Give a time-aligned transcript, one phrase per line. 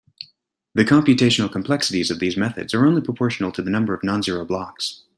[0.73, 5.03] The computational complexities of these methods are only proportional to the number of non-zero blocks.